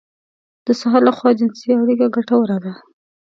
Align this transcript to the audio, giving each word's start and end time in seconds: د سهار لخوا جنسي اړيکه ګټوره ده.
د 0.65 0.67
سهار 0.79 1.01
لخوا 1.07 1.29
جنسي 1.39 1.69
اړيکه 1.81 2.07
ګټوره 2.15 2.57
ده. 2.63 2.73